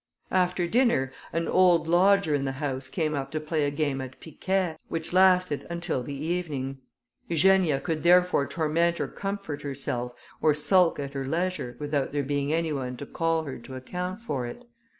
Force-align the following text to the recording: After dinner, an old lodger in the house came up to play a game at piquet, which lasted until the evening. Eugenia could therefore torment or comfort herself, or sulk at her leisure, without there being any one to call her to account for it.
After 0.31 0.65
dinner, 0.67 1.11
an 1.31 1.47
old 1.47 1.87
lodger 1.87 2.33
in 2.33 2.43
the 2.43 2.53
house 2.53 2.87
came 2.89 3.13
up 3.13 3.29
to 3.29 3.39
play 3.39 3.67
a 3.67 3.69
game 3.69 4.01
at 4.01 4.19
piquet, 4.19 4.77
which 4.89 5.13
lasted 5.13 5.67
until 5.69 6.01
the 6.01 6.15
evening. 6.15 6.79
Eugenia 7.27 7.79
could 7.79 8.01
therefore 8.01 8.47
torment 8.47 8.99
or 8.99 9.07
comfort 9.07 9.61
herself, 9.61 10.15
or 10.41 10.55
sulk 10.55 10.97
at 10.97 11.13
her 11.13 11.27
leisure, 11.27 11.75
without 11.79 12.13
there 12.13 12.23
being 12.23 12.51
any 12.51 12.73
one 12.73 12.97
to 12.97 13.05
call 13.05 13.43
her 13.43 13.59
to 13.59 13.75
account 13.75 14.19
for 14.21 14.47
it. 14.47 14.63